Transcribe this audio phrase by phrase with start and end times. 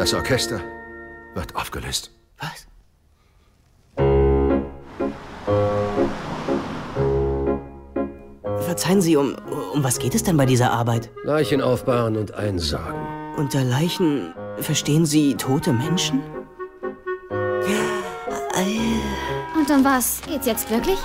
[0.00, 0.62] Das Orchester
[1.34, 2.10] wird aufgelöst.
[2.38, 2.66] Was?
[8.64, 9.36] Verzeihen Sie, um,
[9.74, 11.10] um was geht es denn bei dieser Arbeit?
[11.24, 12.98] Leichen aufbahren und einsargen.
[13.36, 16.22] Unter Leichen verstehen Sie tote Menschen?
[19.54, 20.98] Und um was geht's jetzt wirklich?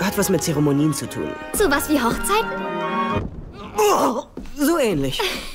[0.00, 1.30] Hat was mit Zeremonien zu tun.
[1.52, 2.48] Sowas wie Hochzeiten?
[3.76, 4.22] Oh,
[4.56, 5.20] so ähnlich.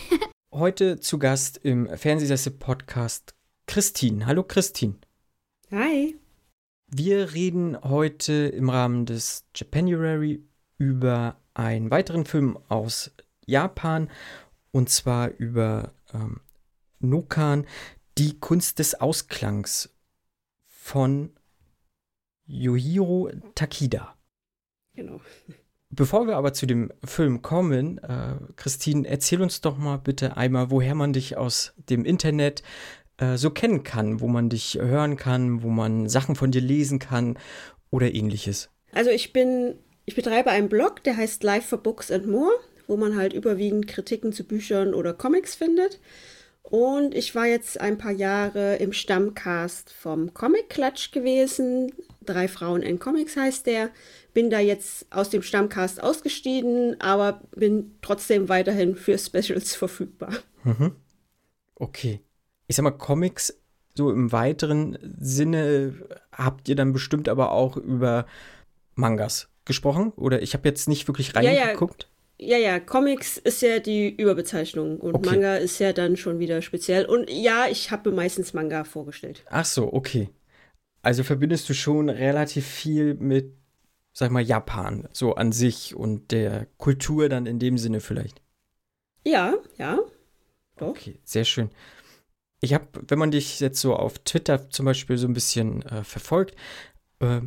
[0.57, 3.35] Heute zu Gast im Fernsehsessel-Podcast
[3.67, 4.25] Christine.
[4.25, 4.95] Hallo Christine.
[5.69, 6.17] Hi.
[6.87, 10.47] Wir reden heute im Rahmen des Japanuary
[10.77, 13.11] über einen weiteren Film aus
[13.45, 14.09] Japan
[14.71, 16.39] und zwar über ähm,
[16.99, 17.67] Nokan,
[18.17, 19.93] die Kunst des Ausklangs
[20.67, 21.35] von
[22.45, 24.17] Yohiro Takida.
[24.93, 25.19] Genau.
[25.89, 30.71] Bevor wir aber zu dem Film kommen, äh, Christine, erzähl uns doch mal bitte einmal,
[30.71, 32.63] woher man dich aus dem Internet
[33.17, 36.99] äh, so kennen kann, wo man dich hören kann, wo man Sachen von dir lesen
[36.99, 37.37] kann
[37.91, 38.69] oder ähnliches.
[38.93, 42.51] Also ich bin, ich betreibe einen Blog, der heißt Live for Books and More,
[42.87, 45.99] wo man halt überwiegend Kritiken zu Büchern oder Comics findet.
[46.63, 51.91] Und ich war jetzt ein paar Jahre im Stammcast vom Comic Klatsch gewesen.
[52.25, 53.89] Drei Frauen in Comics heißt der.
[54.33, 60.33] Bin da jetzt aus dem Stammcast ausgestiegen, aber bin trotzdem weiterhin für Specials verfügbar.
[60.63, 60.95] Mhm.
[61.75, 62.21] Okay.
[62.67, 63.53] Ich sag mal, Comics
[63.95, 65.95] so im weiteren Sinne
[66.31, 68.25] habt ihr dann bestimmt aber auch über
[68.95, 70.11] Mangas gesprochen?
[70.15, 72.07] Oder ich habe jetzt nicht wirklich reingeguckt.
[72.37, 75.29] Ja, ja, Comics ist ja die Überbezeichnung und Okay.
[75.29, 77.05] Manga ist ja dann schon wieder speziell.
[77.05, 79.43] Und ja, ich habe meistens Manga vorgestellt.
[79.49, 80.29] Ach so, okay.
[81.05, 83.53] Also verbindest du schon relativ viel mit,
[84.11, 88.41] sag mal, Japan, so an sich und der Kultur dann in dem Sinne vielleicht.
[89.23, 89.99] Ja, ja.
[90.77, 90.87] Doch.
[90.87, 91.69] Okay, sehr schön.
[92.59, 96.03] Ich habe, wenn man dich jetzt so auf Twitter zum Beispiel so ein bisschen äh,
[96.03, 96.55] verfolgt,
[97.19, 97.41] äh,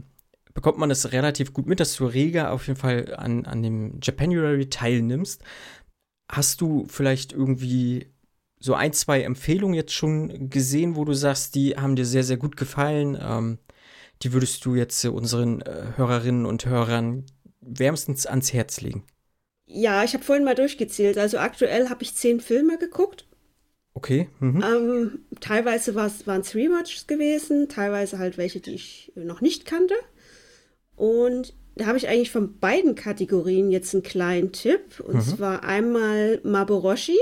[0.55, 3.99] bekommt man es relativ gut mit, dass du reger auf jeden Fall an, an dem
[4.01, 5.43] Japanuary teilnimmst.
[6.31, 8.07] Hast du vielleicht irgendwie
[8.61, 12.37] so ein, zwei Empfehlungen jetzt schon gesehen, wo du sagst, die haben dir sehr, sehr
[12.37, 13.17] gut gefallen?
[13.21, 13.59] Ähm,
[14.23, 17.25] die würdest du jetzt äh, unseren äh, Hörerinnen und Hörern
[17.61, 19.05] wärmstens ans Herz legen?
[19.67, 21.19] Ja, ich habe vorhin mal durchgezählt.
[21.19, 23.27] Also aktuell habe ich zehn Filme geguckt.
[23.95, 24.29] Okay.
[24.41, 24.63] Mhm.
[24.63, 29.95] Ähm, teilweise waren es Rewatches gewesen, teilweise halt welche, die ich noch nicht kannte.
[30.97, 35.01] Und da habe ich eigentlich von beiden Kategorien jetzt einen kleinen Tipp.
[35.01, 35.21] Und Mhm.
[35.21, 37.19] zwar einmal Maboroshi.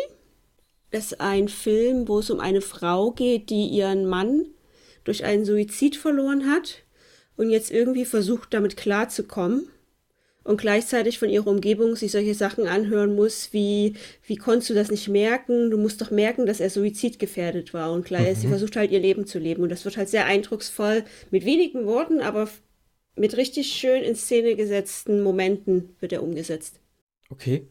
[0.91, 4.47] Ist ein Film, wo es um eine Frau geht, die ihren Mann
[5.05, 6.83] durch einen Suizid verloren hat
[7.37, 9.69] und jetzt irgendwie versucht, damit klarzukommen
[10.47, 14.91] und gleichzeitig von ihrer Umgebung sich solche Sachen anhören muss, wie, wie konntest du das
[14.93, 15.71] nicht merken?
[15.73, 17.93] Du musst doch merken, dass er suizidgefährdet war.
[17.93, 19.65] Und gleich, sie versucht halt ihr Leben zu leben.
[19.65, 22.49] Und das wird halt sehr eindrucksvoll, mit wenigen Worten, aber
[23.17, 26.81] mit richtig schön in Szene gesetzten Momenten wird er umgesetzt.
[27.29, 27.67] Okay.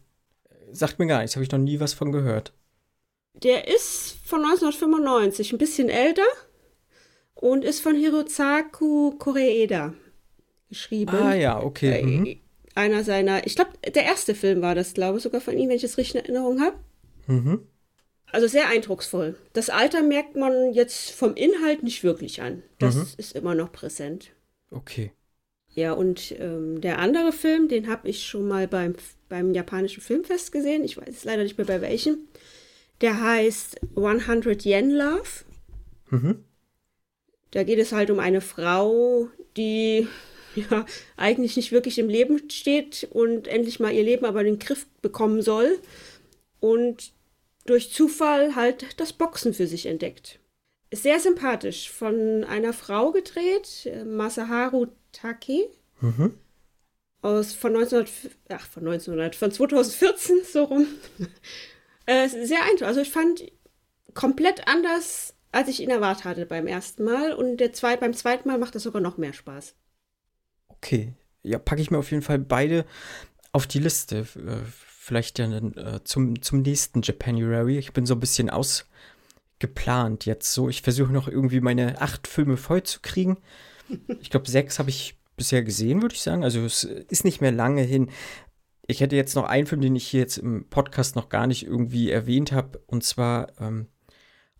[0.71, 2.51] Sagt mir gar nichts, habe ich noch nie was von gehört.
[3.43, 6.23] Der ist von 1995, ein bisschen älter
[7.33, 9.93] und ist von Hirozaku Koreeda
[10.69, 11.15] geschrieben.
[11.15, 12.01] Ah ja, okay.
[12.03, 12.37] Mhm.
[12.75, 15.75] Einer seiner, ich glaube, der erste Film war das, glaube ich, sogar von ihm, wenn
[15.77, 16.77] ich es richtig in Erinnerung habe.
[17.27, 17.67] Mhm.
[18.31, 19.35] Also sehr eindrucksvoll.
[19.53, 22.63] Das Alter merkt man jetzt vom Inhalt nicht wirklich an.
[22.79, 23.07] Das Mhm.
[23.17, 24.31] ist immer noch präsent.
[24.71, 25.11] Okay.
[25.69, 28.95] Ja, und ähm, der andere Film, den habe ich schon mal beim,
[29.29, 30.83] beim japanischen Filmfest gesehen.
[30.83, 32.27] Ich weiß leider nicht mehr bei welchem.
[33.01, 35.45] Der heißt 100 Yen Love.
[36.09, 36.43] Mhm.
[37.51, 40.07] Da geht es halt um eine Frau, die
[40.55, 40.85] ja
[41.17, 44.87] eigentlich nicht wirklich im Leben steht und endlich mal ihr Leben aber in den Griff
[45.01, 45.79] bekommen soll
[46.59, 47.11] und
[47.65, 50.39] durch Zufall halt das Boxen für sich entdeckt.
[50.91, 55.69] Ist sehr sympathisch, von einer Frau gedreht, Masaharu Take
[56.01, 56.33] Mhm.
[57.21, 58.11] aus von 1900,
[58.49, 60.87] ach, von 1900, von 2014 so rum.
[62.05, 62.87] Äh, sehr einfach.
[62.87, 63.43] Also ich fand
[64.13, 67.33] komplett anders, als ich ihn erwartet hatte beim ersten Mal.
[67.33, 69.75] Und der zwei, beim zweiten Mal macht das sogar noch mehr Spaß.
[70.69, 71.13] Okay.
[71.43, 72.85] Ja, packe ich mir auf jeden Fall beide
[73.51, 74.27] auf die Liste.
[74.35, 74.65] Äh,
[75.05, 77.77] Vielleicht ja dann äh, zum, zum nächsten Japanuary.
[77.77, 80.67] Ich bin so ein bisschen ausgeplant jetzt so.
[80.67, 83.37] Ich versuche noch irgendwie meine acht Filme voll zu kriegen.
[84.19, 86.43] Ich glaube, sechs habe ich bisher gesehen, würde ich sagen.
[86.43, 88.09] Also es ist nicht mehr lange hin.
[88.87, 91.65] Ich hätte jetzt noch einen Film, den ich hier jetzt im Podcast noch gar nicht
[91.65, 93.87] irgendwie erwähnt habe, und zwar ähm,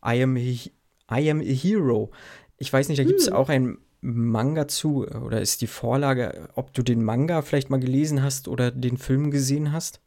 [0.05, 0.61] I, am I
[1.09, 2.11] Am a Hero.
[2.57, 6.73] Ich weiß nicht, da gibt es auch ein Manga zu, oder ist die Vorlage, ob
[6.73, 9.99] du den Manga vielleicht mal gelesen hast oder den Film gesehen hast?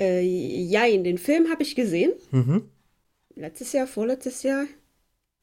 [0.00, 2.12] Äh, jein, den Film habe ich gesehen.
[2.30, 2.68] Mhm.
[3.36, 4.64] letztes Jahr, vorletztes Jahr,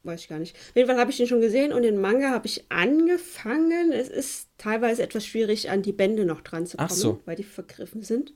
[0.03, 0.56] weiß ich gar nicht.
[0.56, 3.92] Auf jeden Fall habe ich den schon gesehen und den Manga habe ich angefangen.
[3.92, 7.19] Es ist teilweise etwas schwierig, an die Bände noch dran zu kommen, so.
[7.25, 8.33] weil die vergriffen sind.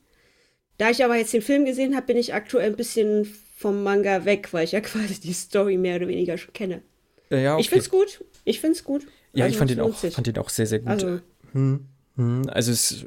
[0.77, 3.25] Da ich aber jetzt den Film gesehen habe, bin ich aktuell ein bisschen
[3.55, 6.81] vom Manga weg, weil ich ja quasi die Story mehr oder weniger schon kenne.
[7.29, 7.61] Ja, okay.
[7.61, 8.23] Ich find's gut.
[8.43, 9.07] Ich find's gut.
[9.33, 10.13] Ja, Also, ich fand den, auch, sich.
[10.13, 10.89] fand den auch sehr, sehr gut.
[10.89, 11.19] Also,
[11.53, 11.85] Hm,
[12.17, 12.49] hm.
[12.49, 13.05] Also es ist,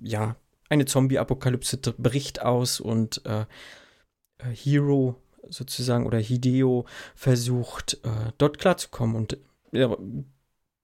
[0.00, 0.36] ja,
[0.68, 3.40] eine Zombie-Apokalypse bricht aus und äh,
[4.38, 5.16] äh, Hero
[5.50, 9.38] sozusagen oder Hideo versucht, äh, dort klarzukommen und
[9.72, 9.96] ja,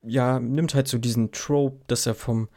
[0.02, 2.48] ja, nimmt halt so diesen Trope, dass er vom,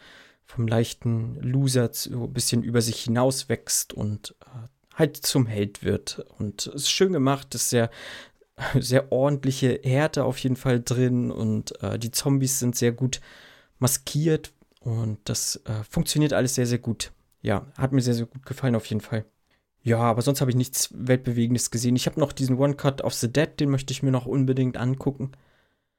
[0.45, 5.83] vom leichten Loser so ein bisschen über sich hinaus wächst und äh, halt zum Held
[5.83, 6.25] wird.
[6.37, 7.89] Und es ist schön gemacht, ist sehr,
[8.79, 13.21] sehr ordentliche Härte auf jeden Fall drin und äh, die Zombies sind sehr gut
[13.79, 17.11] maskiert und das äh, funktioniert alles sehr, sehr gut.
[17.41, 19.25] Ja, hat mir sehr, sehr gut gefallen auf jeden Fall.
[19.87, 21.95] Ja, aber sonst habe ich nichts Weltbewegendes gesehen.
[21.95, 24.75] Ich habe noch diesen One Cut of the Dead, den möchte ich mir noch unbedingt
[24.75, 25.31] angucken.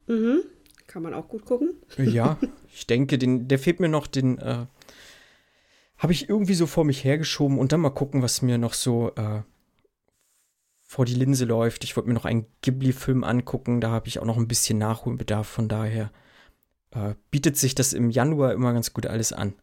[0.07, 0.43] mhm.
[0.87, 1.75] Kann man auch gut gucken.
[1.97, 2.39] Ja,
[2.75, 4.67] ich denke, den, der fehlt mir noch, den äh,
[5.97, 9.15] habe ich irgendwie so vor mich hergeschoben und dann mal gucken, was mir noch so
[9.17, 9.41] äh,
[10.83, 11.83] vor die Linse läuft.
[11.83, 15.47] Ich wollte mir noch einen Ghibli-Film angucken, da habe ich auch noch ein bisschen Nachholbedarf,
[15.47, 16.13] von daher
[16.91, 19.55] äh, bietet sich das im Januar immer ganz gut alles an.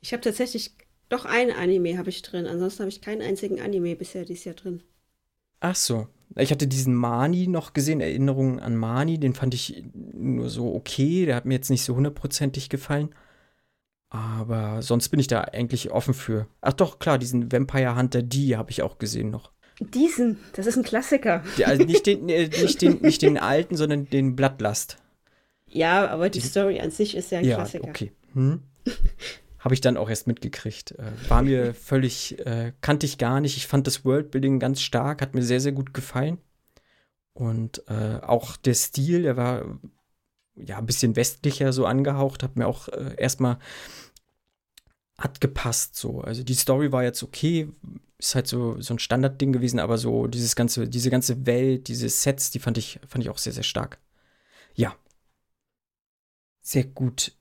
[0.00, 0.76] Ich habe tatsächlich
[1.08, 2.46] doch ein Anime habe ich drin.
[2.46, 4.82] Ansonsten habe ich keinen einzigen Anime bisher dieses Jahr drin.
[5.60, 6.08] Ach so.
[6.34, 11.24] Ich hatte diesen Mani noch gesehen, Erinnerungen an Mani, den fand ich nur so okay,
[11.24, 13.14] der hat mir jetzt nicht so hundertprozentig gefallen.
[14.10, 16.46] Aber sonst bin ich da eigentlich offen für.
[16.60, 19.52] Ach doch, klar, diesen Vampire Hunter D habe ich auch gesehen noch.
[19.80, 21.44] Diesen, das ist ein Klassiker.
[21.64, 24.96] Also nicht den, äh, nicht, den, nicht den alten, sondern den Blattlast.
[25.68, 27.88] Ja, aber die Story an sich ist ja ein Ja, Klassiker.
[27.88, 28.12] okay.
[28.32, 28.62] Hm?
[29.66, 30.92] Habe ich dann auch erst mitgekriegt.
[30.92, 33.56] Äh, war mir völlig, äh, kannte ich gar nicht.
[33.56, 36.38] Ich fand das Worldbuilding ganz stark, hat mir sehr, sehr gut gefallen.
[37.32, 39.80] Und äh, auch der Stil, der war
[40.54, 43.58] ja ein bisschen westlicher so angehaucht, hat mir auch äh, erstmal
[45.18, 46.20] hat gepasst so.
[46.20, 47.68] Also die Story war jetzt okay,
[48.18, 52.08] ist halt so, so ein Standardding gewesen, aber so dieses ganze, diese ganze Welt, diese
[52.08, 53.98] Sets, die fand ich, fand ich auch sehr, sehr stark.
[54.76, 54.94] Ja.
[56.62, 57.32] Sehr gut.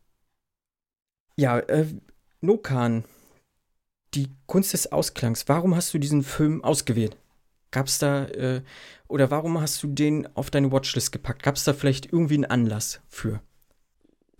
[1.37, 1.85] Ja, äh,
[2.45, 3.03] Nokan,
[4.13, 5.47] die Kunst des Ausklangs.
[5.47, 7.17] Warum hast du diesen Film ausgewählt?
[7.71, 8.61] Gab es da, äh,
[9.07, 11.43] oder warum hast du den auf deine Watchlist gepackt?
[11.43, 13.41] Gab es da vielleicht irgendwie einen Anlass für?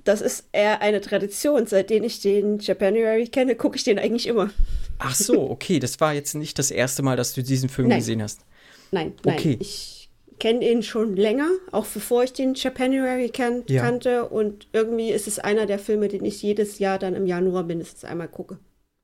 [0.06, 1.66] Das ist eher eine Tradition.
[1.66, 4.52] Seitdem ich den Japanuary kenne, gucke ich den eigentlich immer.
[5.00, 7.98] Ach so, okay, das war jetzt nicht das erste Mal, dass du diesen Film Nein.
[7.98, 8.46] gesehen hast.
[8.92, 9.36] Nein, nein.
[9.38, 9.58] Okay.
[9.60, 9.95] Ich
[10.40, 13.84] kenne ihn schon länger, auch bevor ich den Japanuary kan Ja.
[13.84, 14.30] kannte.
[14.30, 18.06] Und irgendwie ist es einer der Filme, den ich jedes Jahr dann im Januar mindestens
[18.06, 18.60] einmal gucke.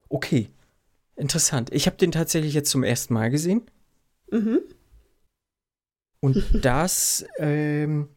[0.10, 0.50] Okay,
[1.16, 1.74] interessant.
[1.74, 3.64] Ich habe den tatsächlich jetzt zum ersten Mal gesehen.
[4.30, 4.60] Mhm.
[6.20, 8.10] Und das, ähm,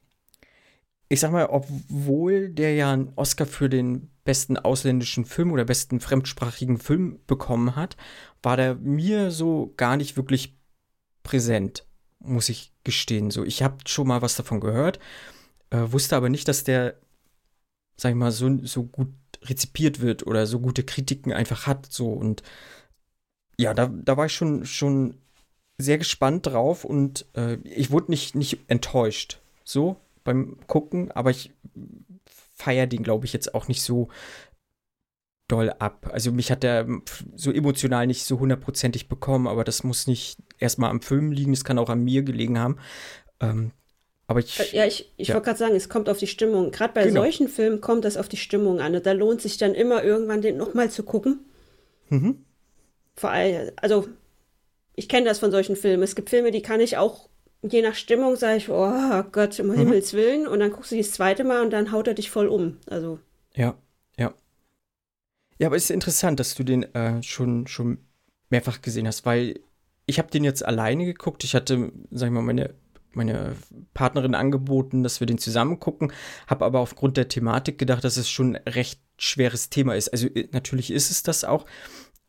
[1.08, 6.00] ich sag mal, obwohl der ja einen Oscar für den besten ausländischen Film oder besten
[6.00, 7.96] fremdsprachigen Film bekommen hat,
[8.43, 10.56] war der mir so gar nicht wirklich
[11.22, 11.87] präsent,
[12.25, 13.31] muss ich gestehen.
[13.31, 14.99] So, ich habe schon mal was davon gehört,
[15.71, 16.94] äh, wusste aber nicht, dass der,
[17.97, 19.09] sag ich mal, so, so gut
[19.43, 21.87] rezipiert wird oder so gute Kritiken einfach hat.
[21.91, 22.43] So und
[23.58, 25.19] ja, da, da war ich schon, schon
[25.79, 29.41] sehr gespannt drauf und äh, ich wurde nicht, nicht enttäuscht.
[29.65, 31.53] So beim Gucken, aber ich
[32.55, 34.08] feiere den, glaube ich, jetzt auch nicht so
[35.55, 36.08] doll ab.
[36.13, 36.87] Also mich hat der
[37.34, 41.65] so emotional nicht so hundertprozentig bekommen, aber das muss nicht erstmal am Film liegen, es
[41.65, 42.77] kann auch an mir gelegen haben.
[43.41, 43.70] Ähm,
[44.27, 44.58] aber ich.
[44.73, 45.34] Äh, Ja, ich, ich Ja.
[45.34, 46.70] wollte gerade sagen, es kommt auf die Stimmung.
[46.70, 47.20] Gerade bei Genau.
[47.23, 48.94] solchen Filmen kommt das auf die Stimmung an.
[48.94, 51.41] Und da lohnt sich dann immer irgendwann den nochmal zu gucken.
[52.08, 52.44] Mhm.
[53.17, 54.08] Vor allem, also
[54.96, 56.03] ich kenne das von solchen Filmen.
[56.03, 57.29] Es gibt Filme, die kann ich auch,
[57.63, 60.46] je nach Stimmung, sage ich, oh Gott, um Himmels Willen.
[60.46, 62.79] Und dann guckst du die das zweite Mal und dann haut er dich voll um.
[62.87, 63.19] Also,
[63.55, 63.77] ja.
[65.58, 67.99] Ja, aber es ist interessant, dass du den äh, schon, schon
[68.51, 69.61] mehrfach gesehen hast, weil
[70.06, 71.44] ich habe den jetzt alleine geguckt.
[71.44, 72.75] Ich hatte, sag ich mal, meine,
[73.13, 73.56] meine
[73.94, 76.13] Partnerin angeboten, dass wir den zusammen gucken,
[76.46, 80.08] habe aber aufgrund der Thematik gedacht, dass es schon ein recht schweres Thema ist.
[80.08, 81.67] Also äh, natürlich ist es das auch,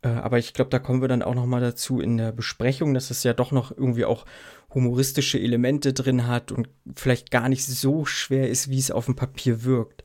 [0.02, 2.94] äh, aber ich glaube, da kommen wir dann auch noch mal dazu in der Besprechung,
[2.94, 4.24] dass es ja doch noch irgendwie auch
[4.72, 9.16] humoristische Elemente drin hat und vielleicht gar nicht so schwer ist, wie es auf dem
[9.16, 10.04] Papier wirkt.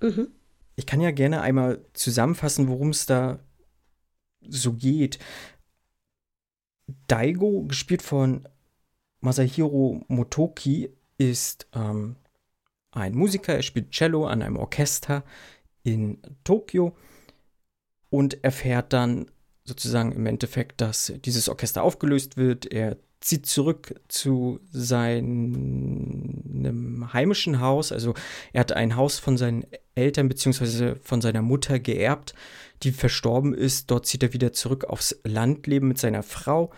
[0.00, 0.28] mhm.
[0.76, 3.40] Ich kann ja gerne einmal zusammenfassen, worum es da
[4.48, 5.18] so geht.
[7.08, 8.46] Daigo, gespielt von
[9.20, 12.16] Masahiro Motoki, ist ähm,
[12.90, 13.54] ein Musiker.
[13.54, 15.24] Er spielt Cello an einem Orchester
[15.82, 16.96] in Tokio
[18.10, 19.30] und erfährt dann
[19.64, 22.66] sozusagen im Endeffekt, dass dieses Orchester aufgelöst wird.
[22.66, 25.92] Er zieht zurück zu seinem
[27.12, 27.90] heimischen Haus.
[27.90, 28.14] Also
[28.52, 29.66] er hat ein Haus von seinen
[29.96, 30.94] Eltern bzw.
[31.02, 32.34] von seiner Mutter geerbt,
[32.84, 33.90] die verstorben ist.
[33.90, 36.70] Dort zieht er wieder zurück aufs Landleben mit seiner Frau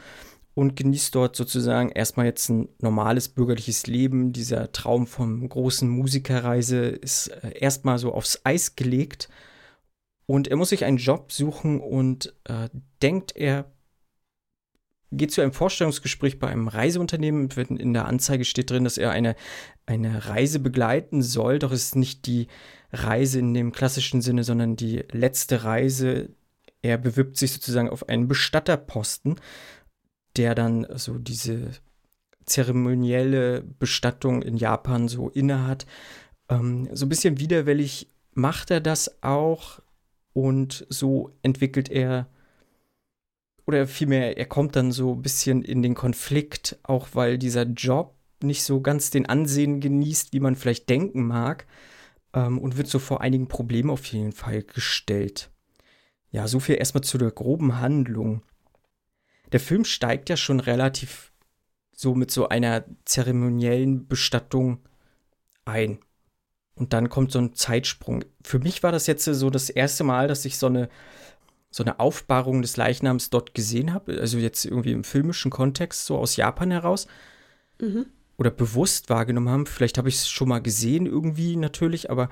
[0.55, 4.33] und genießt dort sozusagen erstmal jetzt ein normales bürgerliches Leben.
[4.33, 9.29] Dieser Traum von großen Musikerreise ist äh, erstmal so aufs Eis gelegt.
[10.25, 12.71] Und er muss sich einen Job suchen und äh,
[13.03, 13.71] denkt, er
[15.11, 17.49] geht zu einem Vorstellungsgespräch bei einem Reiseunternehmen.
[17.51, 19.37] In der Anzeige steht drin, dass er eine,
[19.87, 22.49] eine Reise begleiten soll, doch es ist nicht die
[22.93, 26.31] Reise in dem klassischen Sinne, sondern die letzte Reise.
[26.81, 29.37] Er bewirbt sich sozusagen auf einen Bestatterposten
[30.39, 31.73] der dann so diese
[32.47, 35.85] zeremonielle Bestattung in Japan so innehat.
[36.49, 39.81] Ähm, so ein bisschen widerwillig macht er das auch
[40.33, 42.29] und so entwickelt er
[43.69, 48.15] oder vielmehr, er kommt dann so ein bisschen in den Konflikt, auch weil dieser Job
[48.43, 51.67] nicht so ganz den Ansehen genießt, wie man vielleicht denken mag,
[52.33, 55.51] ähm, und wird so vor einigen Problemen auf jeden Fall gestellt.
[56.31, 58.43] Ja, so viel erstmal zu der groben Handlung
[59.53, 61.33] der Film steigt ja schon relativ
[61.93, 64.81] so mit so einer zeremoniellen Bestattung
[65.65, 65.99] ein.
[66.75, 68.25] Und dann kommt so ein Zeitsprung.
[68.45, 70.89] Für mich war das jetzt so das erste Mal, dass ich so eine,
[71.71, 74.21] so eine Aufbahrung des Leichnams dort gesehen habe.
[74.21, 77.07] Also jetzt irgendwie im filmischen Kontext, so aus Japan heraus.
[77.81, 78.07] Mhm.
[78.37, 79.67] Oder bewusst wahrgenommen haben.
[79.67, 82.29] Vielleicht habe ich es schon mal gesehen, irgendwie natürlich, aber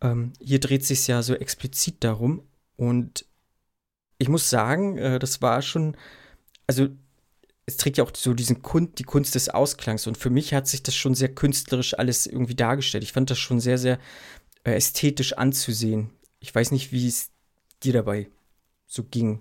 [0.00, 2.42] ähm, hier dreht sich ja so explizit darum.
[2.76, 3.24] Und
[4.18, 5.96] ich muss sagen, äh, das war schon
[6.68, 6.88] also
[7.66, 10.06] es trägt ja auch so diesen Kunst, die Kunst des Ausklangs.
[10.06, 13.04] Und für mich hat sich das schon sehr künstlerisch alles irgendwie dargestellt.
[13.04, 13.98] Ich fand das schon sehr, sehr
[14.64, 16.10] äh, ästhetisch anzusehen.
[16.40, 17.30] Ich weiß nicht, wie es
[17.82, 18.28] dir dabei
[18.88, 19.40] so ging.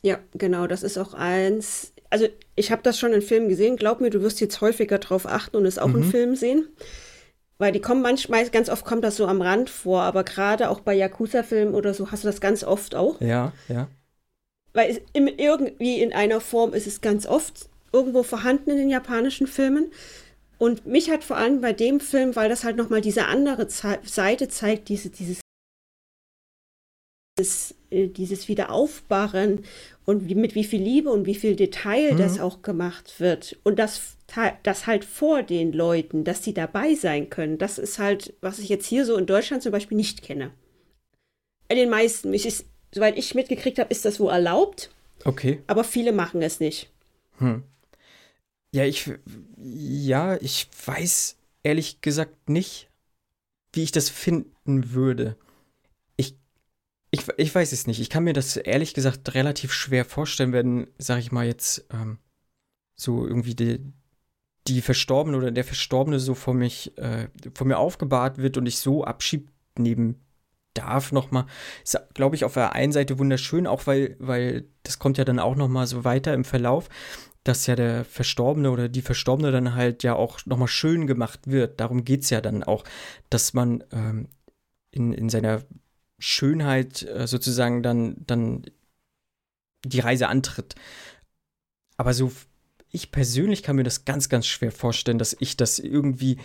[0.00, 1.92] Ja, genau, das ist auch eins.
[2.08, 3.76] Also ich habe das schon in Filmen gesehen.
[3.76, 5.96] Glaub mir, du wirst jetzt häufiger drauf achten und es auch mhm.
[5.96, 6.68] in Filmen sehen.
[7.58, 10.80] Weil die kommen manchmal, ganz oft kommt das so am Rand vor, aber gerade auch
[10.80, 13.20] bei Yakuza-Filmen oder so hast du das ganz oft auch.
[13.20, 13.88] Ja, ja
[14.76, 18.90] weil es im, irgendwie in einer Form ist es ganz oft irgendwo vorhanden in den
[18.90, 19.90] japanischen Filmen.
[20.58, 23.98] Und mich hat vor allem bei dem Film, weil das halt nochmal diese andere Ze
[24.04, 25.40] Seite zeigt, diese, dieses,
[27.90, 29.64] dieses, äh, dieses Wiederaufbauen
[30.04, 32.18] und wie, mit wie viel Liebe und wie viel Detail mhm.
[32.18, 33.58] das auch gemacht wird.
[33.64, 34.16] Und das,
[34.62, 37.58] das halt vor den Leuten, dass sie dabei sein können.
[37.58, 40.50] Das ist halt, was ich jetzt hier so in Deutschland zum Beispiel nicht kenne.
[41.68, 42.32] In den meisten.
[42.32, 44.90] Ich, ist, soweit ich mitgekriegt habe, ist das wohl erlaubt.
[45.24, 45.62] Okay.
[45.66, 46.88] Aber viele machen es nicht.
[47.38, 47.64] Hm.
[48.72, 49.10] Ja, ich,
[49.56, 52.88] ja, ich weiß ehrlich gesagt nicht,
[53.72, 55.36] wie ich das finden würde.
[57.18, 58.00] Ich, ich, weiß es nicht.
[58.00, 62.18] Ich kann mir das ehrlich gesagt relativ schwer vorstellen, wenn, sag ich mal jetzt, ähm,
[62.94, 63.92] so irgendwie die,
[64.66, 68.78] die Verstorbene oder der Verstorbene so vor mich, äh, vor mir aufgebahrt wird und ich
[68.78, 70.20] so Abschied neben
[70.74, 71.46] darf nochmal,
[71.82, 75.38] ist, glaube ich, auf der einen Seite wunderschön, auch weil, weil das kommt ja dann
[75.38, 76.88] auch nochmal so weiter im Verlauf,
[77.44, 81.80] dass ja der Verstorbene oder die Verstorbene dann halt ja auch nochmal schön gemacht wird.
[81.80, 82.84] Darum geht es ja dann auch,
[83.30, 84.28] dass man ähm,
[84.90, 85.62] in, in seiner
[86.18, 88.64] Schönheit äh, sozusagen dann, dann
[89.84, 90.74] die Reise antritt.
[91.96, 92.32] Aber so,
[92.90, 96.38] ich persönlich kann mir das ganz, ganz schwer vorstellen, dass ich das irgendwie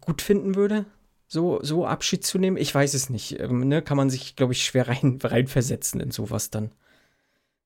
[0.00, 0.86] gut finden würde
[1.32, 2.56] so, so Abschied zu nehmen?
[2.56, 3.38] Ich weiß es nicht.
[3.38, 3.82] Ähm, ne?
[3.82, 6.72] Kann man sich, glaube ich, schwer rein, reinversetzen in sowas dann.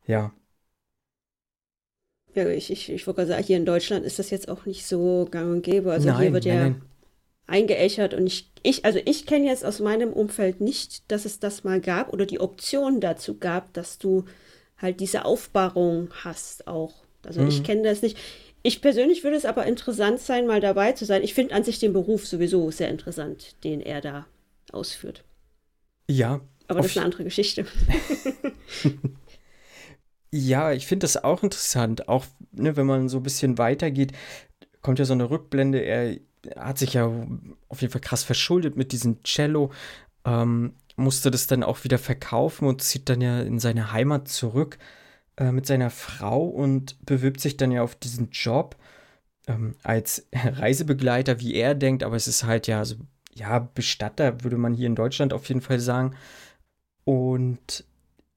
[0.07, 0.33] Ja.
[2.35, 5.27] Ja, ich, ich, ich wollte sagen, hier in Deutschland ist das jetzt auch nicht so
[5.31, 5.93] gang und gäbe.
[5.93, 6.83] Also nein, hier wird ja nein.
[7.47, 11.65] Eingeächert und ich, ich also ich kenne jetzt aus meinem Umfeld nicht, dass es das
[11.65, 14.25] mal gab oder die Option dazu gab, dass du
[14.79, 16.95] halt diese Aufbahrung hast auch.
[17.25, 17.49] Also mhm.
[17.49, 18.19] ich kenne das nicht.
[18.63, 21.23] Ich persönlich würde es aber interessant sein, mal dabei zu sein.
[21.23, 24.27] Ich finde an sich den Beruf sowieso sehr interessant, den er da
[24.73, 25.23] ausführt.
[26.09, 26.41] Ja.
[26.67, 27.67] Aber das ist eine andere Geschichte.
[30.31, 32.09] ja, ich finde das auch interessant.
[32.09, 34.13] Auch ne, wenn man so ein bisschen weitergeht,
[34.81, 35.81] kommt ja so eine Rückblende.
[35.81, 36.17] Er
[36.57, 37.07] hat sich ja
[37.69, 39.71] auf jeden Fall krass verschuldet mit diesem Cello.
[40.25, 44.79] Ähm, musste das dann auch wieder verkaufen und zieht dann ja in seine Heimat zurück.
[45.37, 48.77] Äh, mit seiner Frau und bewirbt sich dann ja auf diesen Job
[49.49, 52.97] ähm, als Reisebegleiter, wie er denkt, aber es ist halt ja so,
[53.35, 56.15] ja, Bestatter, würde man hier in Deutschland auf jeden Fall sagen.
[57.05, 57.85] Und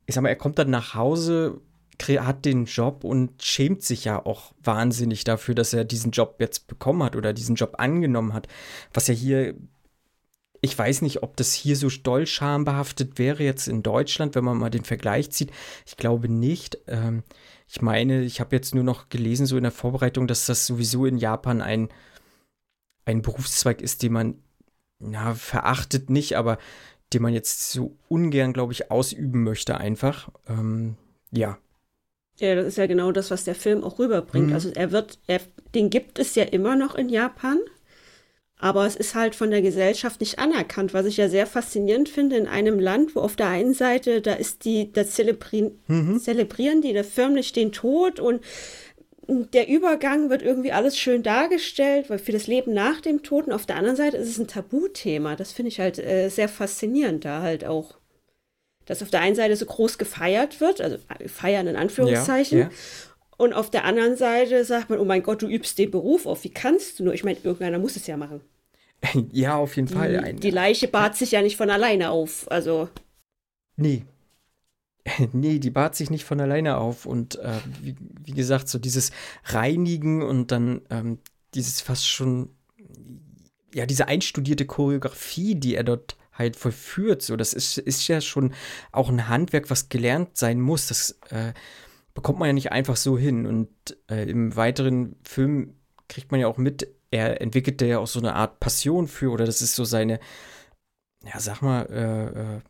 [0.07, 1.61] ich sag mal, er kommt dann nach Hause,
[1.99, 6.67] hat den Job und schämt sich ja auch wahnsinnig dafür, dass er diesen Job jetzt
[6.67, 8.47] bekommen hat oder diesen Job angenommen hat.
[8.93, 9.55] Was ja hier
[10.61, 14.57] ich weiß nicht, ob das hier so doll schambehaftet wäre jetzt in Deutschland, wenn man
[14.57, 15.51] mal den Vergleich zieht.
[15.85, 16.79] Ich glaube nicht.
[16.87, 17.23] Ähm,
[17.67, 21.05] ich meine, ich habe jetzt nur noch gelesen, so in der Vorbereitung, dass das sowieso
[21.05, 21.89] in Japan ein,
[23.05, 24.35] ein Berufszweig ist, den man,
[24.99, 26.57] na, verachtet nicht, aber
[27.13, 30.29] den man jetzt so ungern, glaube ich, ausüben möchte einfach.
[30.47, 30.97] Ähm,
[31.31, 31.57] ja.
[32.39, 34.47] Ja, das ist ja genau das, was der Film auch rüberbringt.
[34.47, 34.53] Mhm.
[34.53, 35.39] Also er wird, er,
[35.73, 37.57] den gibt es ja immer noch in Japan,
[38.59, 42.37] aber es ist halt von der Gesellschaft nicht anerkannt, was ich ja sehr faszinierend finde
[42.37, 46.19] in einem Land, wo auf der einen Seite, da ist die, da zelebrieren, Mhm.
[46.19, 48.41] zelebrieren die da förmlich den Tod und
[49.27, 53.51] der Übergang wird irgendwie alles schön dargestellt, weil für das Leben nach dem Tod und
[53.53, 55.35] auf der anderen Seite ist es ein Tabuthema.
[55.35, 57.96] Das finde ich halt äh, sehr faszinierend da halt auch.
[58.87, 62.65] Dass auf der einen Seite so groß gefeiert wird, also äh, feiern in Anführungszeichen, Ja,
[62.65, 62.71] ja.
[63.37, 66.43] und auf der anderen Seite sagt man, oh mein Gott, du übst den Beruf auf,
[66.43, 67.13] wie kannst du nur?
[67.13, 68.41] Ich meine, irgendeiner muss es ja machen.
[69.31, 70.09] Ja, auf jeden Fall.
[70.09, 72.49] Die, Ein, die Leiche bat sich ja nicht von alleine auf.
[72.51, 72.89] Also,
[73.75, 74.03] Nee.
[75.33, 77.05] Nee, die bat sich nicht von alleine auf.
[77.05, 79.11] Und äh, wie, wie gesagt, so dieses
[79.45, 81.19] Reinigen und dann ähm,
[81.53, 82.49] dieses fast schon,
[83.73, 88.53] ja, diese einstudierte Choreografie, die er dort halt vollführt, so, das ist, ist ja schon
[88.91, 90.87] auch ein Handwerk, was gelernt sein muss.
[90.87, 91.53] Das äh,
[92.13, 93.45] bekommt man ja nicht einfach so hin.
[93.45, 93.69] Und
[94.09, 95.75] äh, im weiteren Film
[96.07, 99.45] kriegt man ja auch mit, er entwickelt ja auch so eine Art Passion für, oder
[99.45, 100.19] das ist so seine,
[101.23, 102.61] ja, sag mal, äh, äh,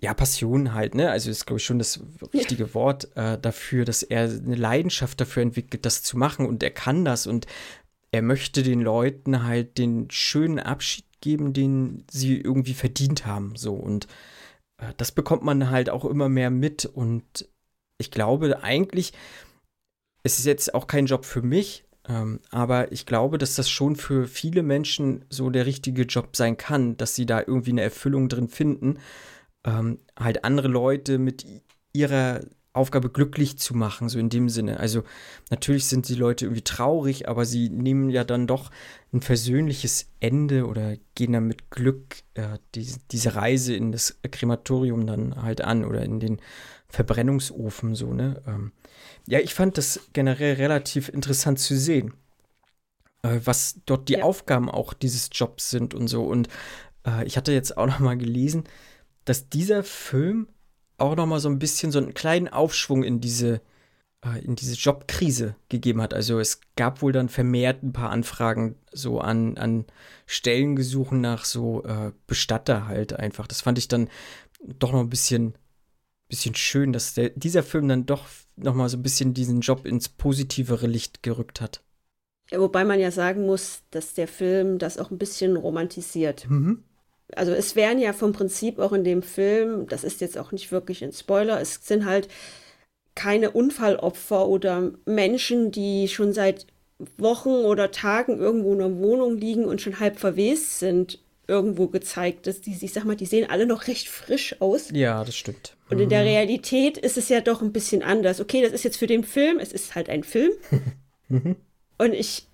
[0.00, 1.10] ja, Passion halt, ne?
[1.10, 2.00] Also ist, glaube ich, schon das
[2.34, 6.70] richtige Wort äh, dafür, dass er eine Leidenschaft dafür entwickelt, das zu machen und er
[6.70, 7.46] kann das und
[8.14, 13.74] er möchte den Leuten halt den schönen Abschied geben, den sie irgendwie verdient haben, so.
[13.74, 14.06] Und
[14.78, 16.84] äh, das bekommt man halt auch immer mehr mit.
[16.86, 17.48] Und
[17.98, 19.12] ich glaube eigentlich,
[20.22, 23.96] es ist jetzt auch kein Job für mich, ähm, aber ich glaube, dass das schon
[23.96, 28.28] für viele Menschen so der richtige Job sein kann, dass sie da irgendwie eine Erfüllung
[28.28, 28.98] drin finden
[29.64, 31.46] ähm, halt andere Leute mit
[31.92, 32.40] ihrer
[32.74, 34.80] Aufgabe glücklich zu machen, so in dem Sinne.
[34.80, 35.04] Also
[35.48, 38.70] natürlich sind die Leute irgendwie traurig, aber sie nehmen ja dann doch
[39.12, 45.06] ein versöhnliches Ende oder gehen dann mit Glück äh, die, diese Reise in das Krematorium
[45.06, 46.40] dann halt an oder in den
[46.88, 48.42] Verbrennungsofen so, ne?
[48.46, 48.72] Ähm,
[49.26, 52.14] ja, ich fand das generell relativ interessant zu sehen,
[53.22, 54.24] äh, was dort die Ja.
[54.24, 56.24] Aufgaben auch dieses Jobs sind und so.
[56.24, 56.48] Und
[57.06, 58.64] äh, ich hatte jetzt auch noch mal gelesen,
[59.24, 60.48] dass dieser Film
[60.98, 63.60] auch noch mal so ein bisschen so einen kleinen Aufschwung in diese
[64.24, 66.14] äh, in diese Jobkrise gegeben hat.
[66.14, 69.84] Also es gab wohl dann vermehrt ein paar Anfragen so an, an
[70.26, 73.46] Stellengesuchen nach so äh, Bestatter halt einfach.
[73.46, 74.08] Das fand ich dann
[74.62, 75.54] doch noch ein bisschen,
[76.28, 78.26] bisschen schön, dass der, dieser Film dann doch
[78.56, 81.82] noch mal so ein bisschen diesen Job ins positivere Licht gerückt hat.
[82.50, 86.48] ja, wobei man ja sagen muss, dass der Film das auch ein bisschen romantisiert.
[86.48, 86.84] Mhm.
[87.34, 90.72] Also es wären ja vom Prinzip auch in dem Film, das ist jetzt auch nicht
[90.72, 92.28] wirklich ein Spoiler, es sind halt
[93.14, 96.66] keine Unfallopfer oder Menschen, die schon seit
[97.16, 102.46] Wochen oder Tagen irgendwo in einer Wohnung liegen und schon halb verwest sind, irgendwo gezeigt.
[102.46, 104.90] Das, die, ich sag mal, die sehen alle noch recht frisch aus.
[104.92, 105.76] Ja, das stimmt.
[105.90, 108.40] Und in der Realität ist es ja doch ein bisschen anders.
[108.40, 110.52] Okay, das ist jetzt für den Film, es ist halt ein Film.
[111.98, 112.46] Und ich,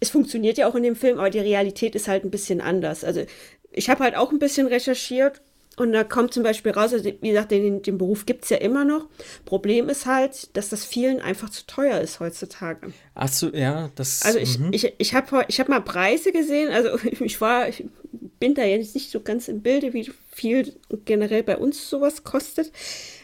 [0.00, 3.04] es funktioniert ja auch in dem Film, aber die Realität ist halt ein bisschen anders.
[3.04, 3.24] Also
[3.72, 5.42] ich habe halt auch ein bisschen recherchiert
[5.76, 8.58] und da kommt zum Beispiel raus, also wie gesagt, den, den Beruf gibt es ja
[8.58, 9.06] immer noch.
[9.46, 12.92] Problem ist halt, dass das vielen einfach zu teuer ist heutzutage.
[13.14, 14.22] Ach so, ja, das.
[14.22, 14.72] Also ich, mhm.
[14.72, 17.86] ich, ich habe ich hab mal Preise gesehen, also ich war, ich
[18.38, 22.70] bin da jetzt nicht so ganz im Bilde, wie viel generell bei uns sowas kostet.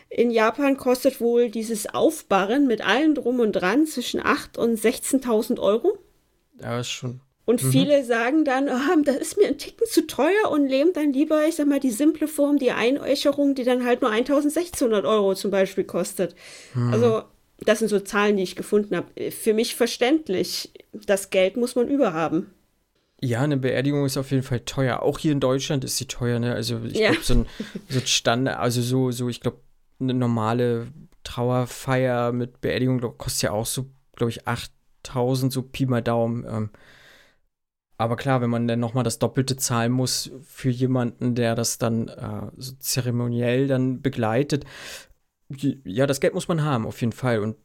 [0.08, 5.58] In Japan kostet wohl dieses Aufbarren mit allem drum und dran zwischen 8.000 und 16.000
[5.58, 5.98] Euro.
[6.62, 7.20] ja, ist schon.
[7.48, 11.14] Und viele sagen dann, ah, das ist mir ein Ticken zu teuer und nehmen dann
[11.14, 15.34] lieber, ich sag mal, die simple Form, die Einäucherung, die dann halt nur 1600 Euro
[15.34, 16.34] zum Beispiel kostet.
[16.92, 17.22] Also,
[17.61, 19.30] das sind so Zahlen, die ich gefunden habe.
[19.30, 20.74] Für mich verständlich.
[20.92, 22.52] Das Geld muss man überhaben.
[23.22, 25.02] Ja, eine Beerdigung ist auf jeden Fall teuer.
[25.02, 26.52] Auch hier in Deutschland ist sie teuer, ne?
[26.52, 27.12] Also ich Ja.
[27.12, 27.46] glaube, so ein,
[27.88, 29.61] so ein Standard, also so, so, ich glaube,
[30.00, 30.88] eine normale
[31.24, 36.44] Trauerfeier mit Beerdigung glaub, kostet ja auch so, glaube ich, 8000, so Pi mal Daumen.
[36.46, 36.70] Ähm,
[37.98, 42.06] aber klar, wenn man dann nochmal das Doppelte zahlen muss für jemanden, der das dann
[42.06, 44.64] äh, so zeremoniell dann begleitet,
[45.84, 47.40] ja, das Geld muss man haben, auf jeden Fall.
[47.40, 47.56] Und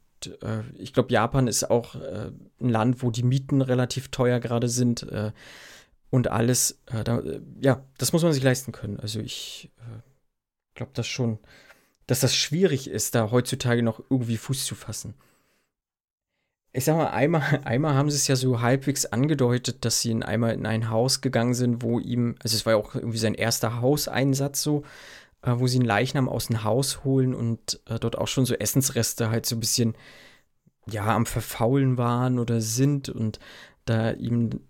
[0.42, 4.70] äh, ich glaube, Japan ist auch äh, ein Land, wo die Mieten relativ teuer gerade
[4.70, 5.32] sind äh,
[6.10, 6.82] und alles.
[6.88, 7.22] Äh, da,
[7.62, 9.00] ja, das muss man sich leisten können.
[9.00, 10.02] Also ich äh,
[10.74, 11.38] glaube das schon,
[12.08, 15.14] dass das schwierig ist, da heutzutage noch irgendwie Fuß zu fassen.
[16.76, 20.24] Ich sag mal, einmal, einmal haben sie es ja so halbwegs angedeutet, dass sie in
[20.24, 23.36] einmal in ein Haus gegangen sind, wo ihm, also es war ja auch irgendwie sein
[23.36, 24.84] erster Hauseinsatz so,
[25.44, 28.56] äh, wo sie einen Leichnam aus dem Haus holen und äh, dort auch schon so
[28.56, 29.96] Essensreste halt so ein bisschen,
[30.90, 33.40] ja, am Verfaulen waren oder sind und
[33.86, 34.62] da ihm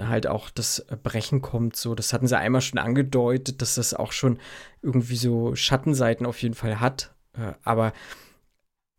[0.00, 4.12] halt auch das Brechen kommt, so, das hatten sie einmal schon angedeutet, dass das auch
[4.12, 4.38] schon
[4.80, 7.92] irgendwie so Schattenseiten auf jeden Fall hat, äh, aber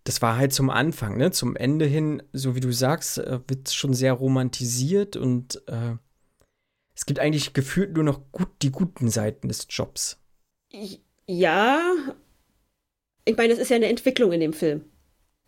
[0.03, 1.31] das war halt zum Anfang, ne?
[1.31, 5.95] Zum Ende hin, so wie du sagst, äh, wird schon sehr romantisiert und äh,
[6.95, 10.19] es gibt eigentlich gefühlt nur noch gut die guten Seiten des Jobs.
[11.25, 11.81] Ja,
[13.25, 14.83] ich meine, das ist ja eine Entwicklung in dem Film.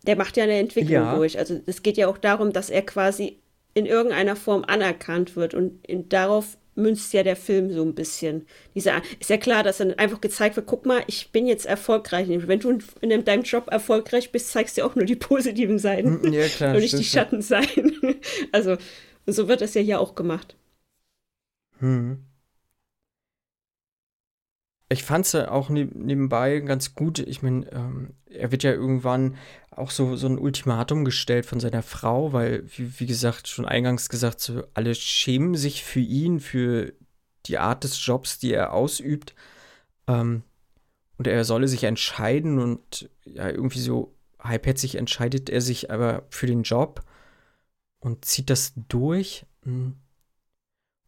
[0.06, 1.16] Der macht ja eine Entwicklung ja.
[1.16, 1.38] durch.
[1.38, 3.40] Also es geht ja auch darum, dass er quasi
[3.74, 5.80] in irgendeiner Form anerkannt wird und
[6.12, 8.46] darauf münzt ja der Film so ein bisschen.
[8.74, 12.28] Diese, ist ja klar, dass dann einfach gezeigt wird, guck mal, ich bin jetzt erfolgreich.
[12.28, 16.20] Wenn du in deinem Job erfolgreich bist, zeigst du auch nur die positiven Seiten.
[16.20, 16.74] Mm, ja, klar.
[16.74, 17.94] und nicht die Schattenseiten.
[18.52, 18.76] Also,
[19.26, 20.56] so wird das ja hier auch gemacht.
[21.78, 22.24] Hm.
[24.88, 27.18] Ich fand es ja auch nebenbei ganz gut.
[27.18, 29.36] Ich meine, ähm, er wird ja irgendwann
[29.70, 34.08] auch so, so ein Ultimatum gestellt von seiner Frau, weil, wie, wie gesagt, schon eingangs
[34.08, 36.92] gesagt, so, alle schämen sich für ihn, für
[37.46, 39.34] die Art des Jobs, die er ausübt.
[40.06, 40.42] Ähm,
[41.18, 46.46] und er solle sich entscheiden und ja, irgendwie so halbherzig entscheidet er sich aber für
[46.46, 47.02] den Job
[48.00, 49.46] und zieht das durch.
[49.62, 49.96] Hm.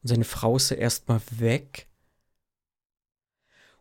[0.02, 1.88] Und seine Frau ist erstmal weg.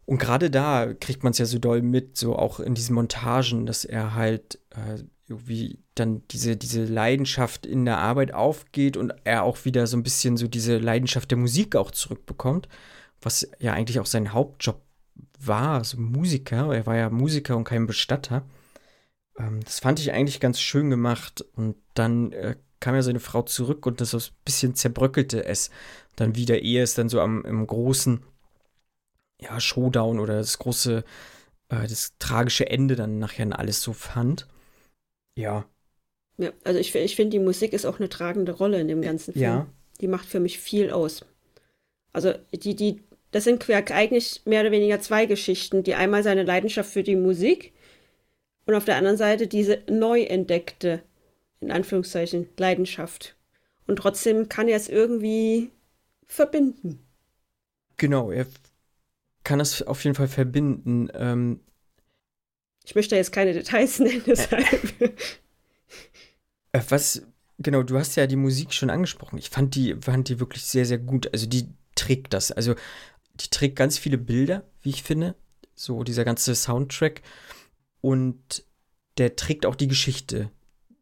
[0.08, 3.66] Und gerade da kriegt man es ja so doll mit, so auch in diesen Montagen,
[3.66, 9.44] dass er halt äh, irgendwie dann diese, diese Leidenschaft in der Arbeit aufgeht und er
[9.44, 12.70] auch wieder so ein bisschen so diese Leidenschaft der Musik auch zurückbekommt,
[13.22, 14.82] was ja eigentlich auch sein Hauptjob
[15.42, 16.74] war, so Musiker.
[16.74, 18.46] Er war ja Musiker und kein Bestatter.
[19.38, 21.44] Ähm, das fand ich eigentlich ganz schön gemacht.
[21.54, 25.70] Und dann äh, kam ja seine Frau zurück und das so ein bisschen zerbröckelte es
[26.16, 28.24] dann wieder, ehe es dann so am im großen
[29.42, 31.04] ja, Showdown oder das große,
[31.70, 34.48] äh, das tragische Ende dann nachher in alles so fand.
[35.36, 35.66] Ja.
[36.38, 39.34] Ja, also ich, ich finde, die Musik ist auch eine tragende Rolle in dem ganzen
[39.34, 39.44] Film.
[39.44, 39.68] Ja.
[40.02, 41.26] Die macht für mich viel aus.
[42.14, 45.84] Also die, die, das sind eigentlich mehr oder weniger zwei Geschichten.
[45.84, 47.74] Die einmal seine Leidenschaft für die Musik
[48.66, 51.02] und auf der anderen Seite diese neu entdeckte,
[51.60, 53.36] in Anführungszeichen, Leidenschaft.
[53.88, 55.72] Und trotzdem kann er es irgendwie
[56.28, 57.00] verbinden.
[57.96, 58.46] Genau, er
[59.48, 61.08] kann das auf jeden Fall verbinden.
[61.14, 61.62] Ähm,
[62.84, 64.66] ich möchte jetzt keine Details nennen, deshalb.
[66.74, 67.22] Äh, was,
[67.58, 69.38] genau, du hast ja die Musik schon angesprochen.
[69.38, 71.32] Ich fand die, fand die wirklich sehr, sehr gut.
[71.32, 72.52] Also die trägt das.
[72.52, 72.76] Also
[73.36, 75.34] die trägt ganz viele Bilder, wie ich finde.
[75.76, 77.22] So dieser ganze Soundtrack.
[78.02, 78.66] Und
[79.18, 80.52] der trägt auch die Geschichte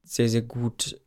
[0.03, 1.01] sehr, sehr gut.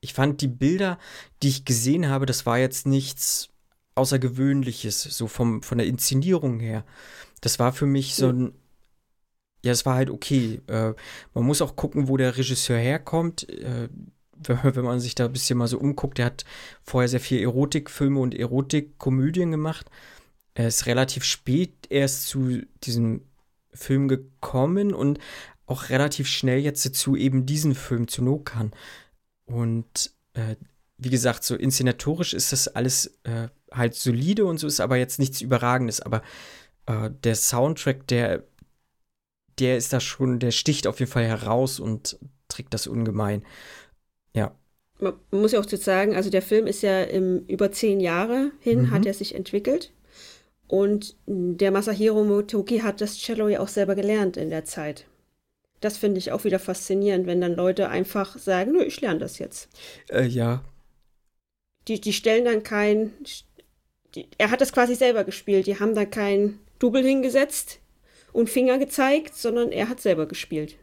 [0.00, 0.98] Ich fand die Bilder,
[1.44, 3.48] die ich gesehen habe, das war jetzt nichts
[3.98, 6.84] Außergewöhnliches, so vom, von der Inszenierung her.
[7.40, 8.52] Das war für mich so ein,
[9.64, 10.60] ja, es war halt okay.
[10.66, 10.94] Äh,
[11.34, 13.48] man muss auch gucken, wo der Regisseur herkommt.
[13.48, 13.88] Äh,
[14.38, 16.44] wenn, man sich da ein bisschen mal so umguckt, der hat
[16.82, 19.90] vorher sehr viel Erotikfilme und Erotikkomödien gemacht.
[20.54, 23.22] Er ist relativ spät erst zu diesem
[23.72, 25.18] Film gekommen und
[25.66, 28.72] auch relativ schnell jetzt zu eben diesem Film, zu Nokan.
[29.44, 30.56] Und äh,
[30.96, 35.18] wie gesagt, so inszenatorisch ist das alles äh, halt solide und so ist aber jetzt
[35.18, 36.00] nichts Überragendes.
[36.00, 36.22] Aber
[36.86, 38.44] äh, der Soundtrack, der,
[39.58, 43.44] der ist da schon, der sticht auf jeden Fall heraus und trägt das ungemein.
[44.34, 44.54] Ja.
[45.00, 48.50] Man muss ja auch jetzt sagen, also der Film ist ja im, über zehn Jahre
[48.60, 48.90] hin, mhm.
[48.90, 49.92] hat er sich entwickelt.
[50.66, 55.06] Und der Masahiro Motoki hat das Cello ja auch selber gelernt in der Zeit.
[55.80, 59.38] Das finde ich auch wieder faszinierend, wenn dann Leute einfach sagen, nö, ich lerne das
[59.38, 59.68] jetzt.
[60.10, 60.62] Äh, ja.
[61.86, 63.12] Die, die stellen dann kein,
[64.18, 65.66] die, er hat das quasi selber gespielt.
[65.66, 67.80] Die haben da kein Double hingesetzt
[68.32, 70.76] und Finger gezeigt, sondern er hat selber gespielt.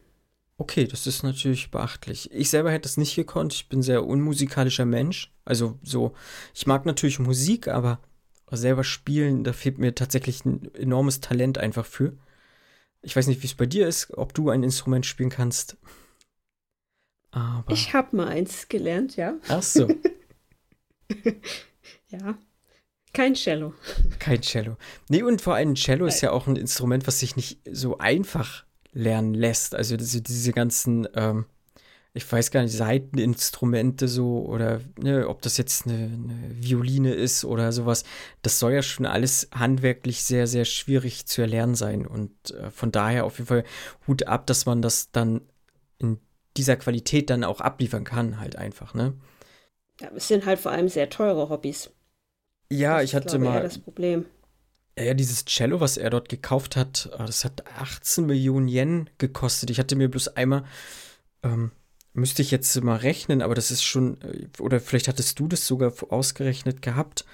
[0.58, 2.32] Okay, das ist natürlich beachtlich.
[2.32, 3.54] Ich selber hätte das nicht gekonnt.
[3.54, 5.34] Ich bin sehr unmusikalischer Mensch.
[5.44, 6.14] Also so,
[6.54, 8.00] ich mag natürlich Musik, aber
[8.52, 12.18] selber spielen, da fehlt mir tatsächlich ein enormes Talent einfach für.
[13.02, 15.78] Ich weiß nicht, wie es bei dir ist, ob du ein Instrument spielen kannst.
[17.32, 19.34] Aber ich habe mal eins gelernt, ja.
[19.50, 19.90] Ach so.
[22.08, 22.38] ja.
[23.16, 23.74] Kein Cello.
[24.20, 24.78] Kein Cello.
[25.10, 28.66] Nee, und vor allem Cello ist ja auch ein Instrument, was sich nicht so einfach
[28.92, 29.74] lernen lässt.
[29.74, 31.46] Also diese, diese ganzen, ähm,
[32.14, 37.46] ich weiß gar nicht, Seiteninstrumente so oder ne, ob das jetzt eine, eine, Violine ist
[37.46, 38.04] oder sowas,
[38.42, 42.06] das soll ja schon alles handwerklich sehr, sehr schwierig zu erlernen sein.
[42.06, 43.64] Und äh, von daher auf jeden Fall
[44.08, 45.42] Hut ab, dass man das dann
[46.00, 46.20] in
[46.58, 49.14] dieser Qualität dann auch abliefern kann, halt einfach, ne?
[50.02, 51.95] Ja, es sind halt vor allem sehr teure Hobbys.
[52.72, 53.62] Ja, das ich hatte mal.
[53.64, 54.26] das Problem.
[54.98, 59.70] Ja, dieses Cello, was er dort gekauft hat, äh, das hat 18 Millionen Yen gekostet.
[59.70, 60.64] Ich hatte mir bloß einmal,
[61.44, 61.72] ähm,
[62.14, 65.68] müsste ich jetzt mal rechnen, aber das ist schon, äh, oder vielleicht hattest du das
[65.68, 67.26] sogar ausgerechnet gehabt.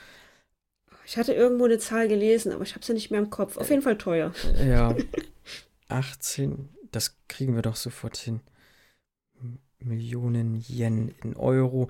[1.06, 3.58] Ich hatte irgendwo eine Zahl gelesen, aber ich habe sie nicht mehr im Kopf.
[3.58, 4.34] Auf jeden Fall teuer.
[4.66, 4.96] Ja,
[5.88, 8.40] 18, das kriegen wir doch sofort hin.
[9.80, 11.90] Millionen Yen in Euro.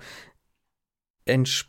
[1.25, 1.67] Entsp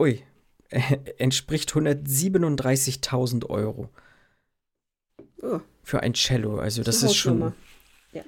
[0.00, 0.24] Ui,
[1.18, 3.90] entspricht 137.000 Euro.
[5.42, 6.58] Oh, Für ein Cello.
[6.58, 7.52] Also das ist schon.
[8.12, 8.22] Ja.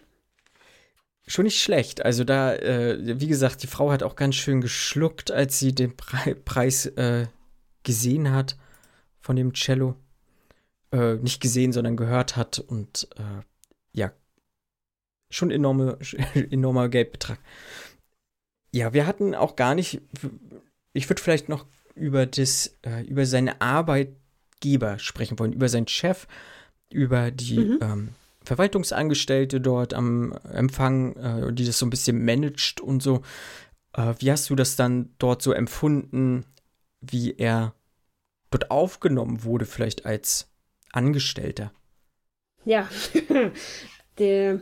[1.27, 2.05] schon nicht schlecht.
[2.05, 5.96] Also da, äh, wie gesagt, die Frau hat auch ganz schön geschluckt, als sie den
[5.96, 7.27] Pre Preis äh,
[7.83, 8.57] gesehen hat
[9.20, 9.96] von dem Cello.
[10.92, 12.59] Äh, nicht gesehen, sondern gehört hat.
[12.59, 13.42] Und äh,
[13.92, 14.12] ja,
[15.31, 15.99] schon enorme,
[16.51, 17.38] enormer Geldbetrag.
[18.72, 20.03] Ja, wir hatten auch gar nicht,
[20.92, 21.66] ich würde vielleicht noch
[21.97, 26.27] über das, äh, über seine Arbeitgeber sprechen wollen, über seinen Chef,
[26.93, 27.79] über die Mhm.
[27.81, 28.09] ähm,
[28.45, 33.23] Verwaltungsangestellte dort am Empfang, äh, die das so ein bisschen managt und so.
[33.95, 36.45] Äh, wie hast du das dann dort so empfunden,
[37.01, 37.75] wie er
[38.51, 40.49] dort aufgenommen wurde, vielleicht als
[40.93, 41.73] Angestellter?
[42.65, 42.89] Ja,
[44.19, 44.61] der,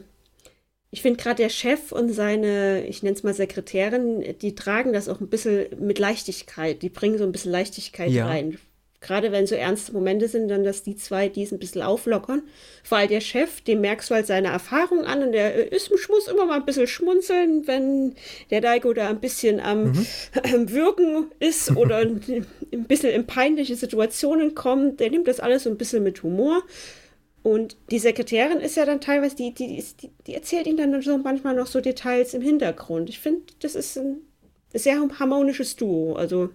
[0.95, 5.09] ich finde gerade der Chef und seine, ich nenne es mal Sekretärin, die tragen das
[5.09, 6.83] auch ein bisschen mit Leichtigkeit.
[6.83, 8.27] Die bringen so ein bisschen Leichtigkeit Ja.
[8.29, 8.59] rein.
[9.01, 12.43] Gerade wenn so ernste Momente sind, dann, dass die zwei dies ein bisschen auflockern.
[12.85, 16.29] Vor allem der Chef, dem merkst du halt seine Erfahrung an und der ist, muss
[16.29, 18.15] immer mal ein bisschen schmunzeln, wenn
[18.51, 19.93] der Daiko da ein bisschen am
[20.45, 22.45] am Wirken ist oder ein
[22.87, 25.01] bisschen in peinliche Situationen kommt.
[25.01, 26.63] Der nimmt das alles so ein bisschen mit Humor.
[27.45, 31.19] Und die Sekretärin ist ja dann teilweise, die, die, die, die, erzählt ihm dann so
[31.19, 33.11] manchmal noch so Details im Hintergrund.
[33.11, 34.23] Ich finde, das ist ein
[34.73, 36.15] sehr harmonisches Duo.
[36.15, 36.49] Also,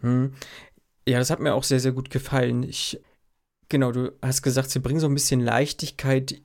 [0.00, 0.32] Hm.
[1.06, 2.64] Ja, das hat mir auch sehr, sehr gut gefallen.
[2.64, 3.00] Ich,
[3.68, 6.42] genau, du hast gesagt, sie bringen so ein bisschen Leichtigkeit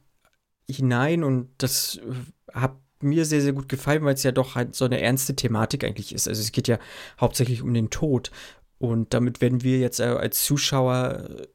[0.69, 4.76] hinein und das äh, hat mir sehr, sehr gut gefallen, weil es ja doch halt
[4.76, 6.28] so eine ernste Thematik eigentlich ist.
[6.28, 6.78] Also es geht ja
[7.19, 8.32] hauptsächlich um den Tod
[8.78, 11.48] und damit werden wir jetzt äh, als Zuschauer äh,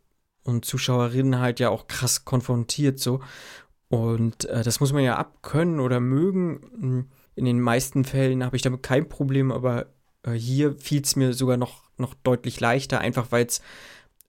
[0.48, 3.20] und Zuschauerinnen halt ja auch krass konfrontiert so
[3.88, 6.60] und äh, das muss man ja abkönnen oder mögen.
[6.78, 9.86] Hm, In den meisten Fällen habe ich damit kein Problem, aber
[10.22, 13.62] äh, hier fiel es mir sogar noch, noch deutlich leichter, einfach weil es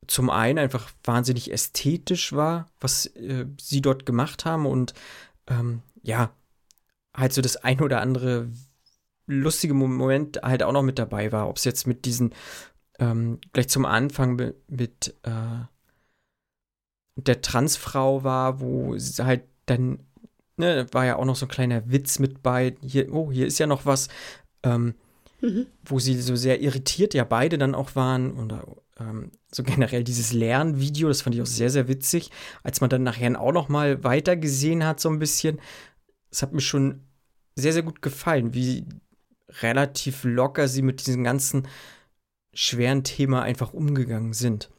[0.07, 4.93] zum einen einfach wahnsinnig ästhetisch war, was äh, sie dort gemacht haben und
[5.47, 6.31] ähm, ja,
[7.15, 8.49] halt so das ein oder andere
[9.27, 11.49] lustige Moment halt auch noch mit dabei war.
[11.49, 12.33] Ob es jetzt mit diesen,
[12.97, 15.65] ähm, gleich zum Anfang mit, mit äh,
[17.27, 19.99] der Transfrau war, wo sie halt dann,
[20.57, 23.59] ne, war ja auch noch so ein kleiner Witz mit bei, hier, oh, hier ist
[23.59, 24.07] ja noch was,
[24.63, 24.95] ähm,
[25.41, 25.67] mhm.
[25.85, 28.53] wo sie so sehr irritiert ja beide dann auch waren und
[28.99, 32.31] ähm, so generell dieses Lernvideo, das fand ich auch sehr, sehr witzig,
[32.63, 35.59] als man dann nachher auch noch mal weiter gesehen hat so ein bisschen.
[36.31, 37.01] Es hat mir schon
[37.55, 38.85] sehr, sehr gut gefallen, wie
[39.61, 41.67] relativ locker sie mit diesem ganzen
[42.53, 44.69] schweren Thema einfach umgegangen sind.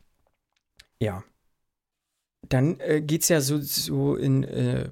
[1.00, 1.24] Ja.
[2.48, 4.90] Dann äh, geht es ja so, so in äh,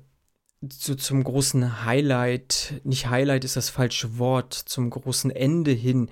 [0.61, 6.11] so zum großen Highlight, nicht Highlight ist das falsche Wort, zum großen Ende hin,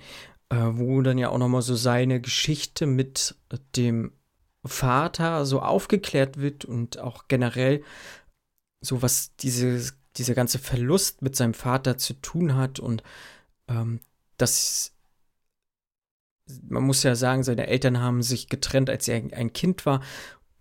[0.49, 3.35] äh, wo dann ja auch nochmal so seine Geschichte mit
[3.75, 4.13] dem
[4.65, 7.83] Vater so aufgeklärt wird und auch generell
[8.81, 13.03] so was diese, dieser ganze Verlust mit seinem Vater zu tun hat und
[13.67, 13.99] ähm,
[14.37, 14.93] das
[16.69, 20.01] man muss ja sagen, seine Eltern haben sich getrennt, als er ein Kind war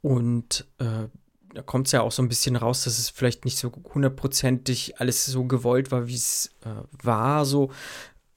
[0.07, 1.09] und äh,
[1.53, 5.01] da kommt es ja auch so ein bisschen raus, dass es vielleicht nicht so hundertprozentig
[5.01, 6.69] alles so gewollt war, wie es äh,
[7.05, 7.45] war.
[7.45, 7.73] So,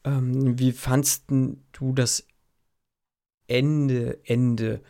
[0.04, 2.26] ähm, wie fandst du das
[3.48, 4.82] Ende, Ende?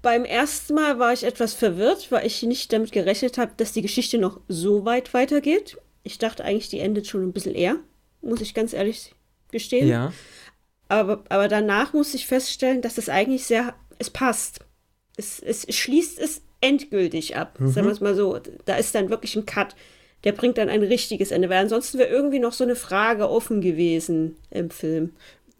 [0.00, 3.82] Beim ersten Mal war ich etwas verwirrt, weil ich nicht damit gerechnet habe, dass die
[3.82, 5.76] Geschichte noch so weit weitergeht.
[6.02, 7.76] Ich dachte eigentlich, die endet schon ein bisschen eher,
[8.22, 9.14] muss ich ganz ehrlich
[9.50, 9.88] gestehen.
[9.88, 10.12] Ja,
[10.88, 14.60] Aber, aber danach muss ich feststellen, dass es eigentlich sehr, es passt.
[15.16, 17.58] Es, es schließt es endgültig ab.
[17.60, 17.68] Mhm.
[17.68, 18.38] Sagen wir es mal so.
[18.64, 19.74] Da ist dann wirklich ein Cut.
[20.24, 21.48] Der bringt dann ein richtiges Ende.
[21.48, 25.12] Weil ansonsten wäre irgendwie noch so eine Frage offen gewesen im Film.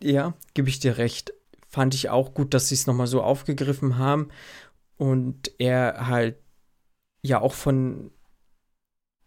[0.02, 1.32] ja, gebe ich dir recht.
[1.68, 4.28] Fand ich auch gut, dass sie es nochmal so aufgegriffen haben
[4.96, 6.36] und er halt
[7.22, 8.10] ja auch von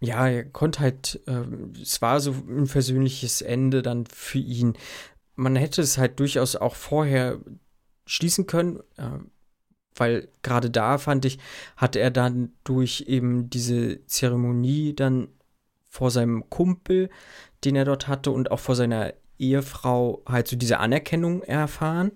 [0.02, 4.78] ja, er konnte halt, ähm, es war so ein versöhnliches Ende dann für ihn.
[5.36, 7.40] Man hätte es halt durchaus auch vorher
[8.10, 9.20] schließen können, äh,
[9.96, 11.40] weil gerade da fand ich,
[11.78, 15.28] hat er dann durch eben diese Zeremonie dann
[15.90, 17.10] vor seinem Kumpel,
[17.64, 22.12] den er dort hatte und auch vor seiner Ehefrau halt so diese Anerkennung erfahren.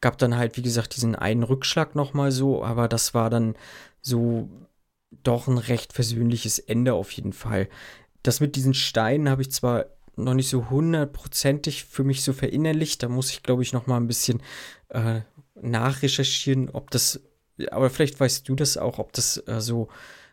[0.00, 3.54] gab dann halt, wie gesagt, diesen einen Rückschlag nochmal so, aber das war dann
[4.00, 4.48] so
[5.22, 7.68] doch ein recht versöhnliches Ende auf jeden Fall.
[8.22, 9.86] Das mit diesen Steinen habe ich zwar
[10.24, 14.06] noch nicht so hundertprozentig für mich so verinnerlicht, da muss ich, glaube ich, nochmal ein
[14.06, 14.42] bisschen
[14.88, 15.20] äh,
[15.54, 17.20] nachrecherchieren, ob das,
[17.70, 19.88] aber vielleicht weißt du das auch, ob das äh, so,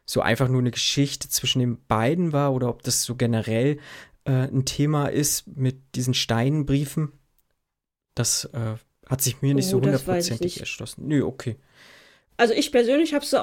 [0.05, 3.79] so einfach nur eine Geschichte zwischen den beiden war oder ob das so generell
[4.25, 7.11] äh, ein Thema ist mit diesen Steinbriefen.
[8.15, 8.75] Das äh,
[9.07, 11.07] hat sich mir nicht Oh, so hundertprozentig erschlossen.
[11.07, 11.57] Nö, okay.
[12.37, 13.37] Also ich persönlich habe es so